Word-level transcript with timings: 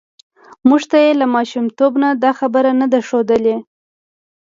موږ 0.67 0.81
ته 0.91 0.97
یې 1.03 1.11
له 1.21 1.25
ماشومتوب 1.35 1.93
نه 2.03 2.09
دا 2.23 2.31
خبره 2.39 2.71
نه 2.81 2.87
ده 2.91 2.99
ښودلې 3.07 3.55